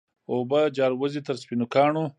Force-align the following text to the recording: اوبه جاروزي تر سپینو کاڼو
اوبه 0.31 0.59
جاروزي 0.77 1.21
تر 1.27 1.35
سپینو 1.41 1.65
کاڼو 1.73 2.03